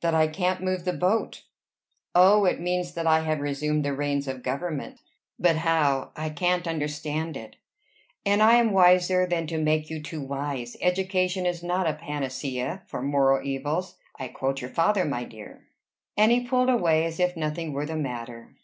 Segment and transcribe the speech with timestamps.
[0.00, 1.44] "That I can't move the boat."
[2.12, 2.46] "Oh!
[2.46, 4.98] It means that I have resumed the reins of government."
[5.38, 6.10] "But how?
[6.16, 7.54] I can't understand it."
[8.26, 10.76] "And I am wiser than to make you too wise.
[10.82, 13.94] Education is not a panacea for moral evils.
[14.18, 15.68] I quote your father, my dear."
[16.16, 18.56] And he pulled away as if nothing were the matter.